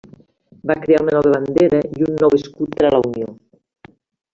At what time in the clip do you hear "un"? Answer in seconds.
2.09-2.19